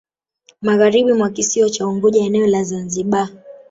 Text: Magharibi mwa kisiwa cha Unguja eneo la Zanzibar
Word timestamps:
Magharibi 0.61 1.13
mwa 1.13 1.29
kisiwa 1.29 1.69
cha 1.69 1.87
Unguja 1.87 2.21
eneo 2.23 2.47
la 2.47 2.63
Zanzibar 2.63 3.29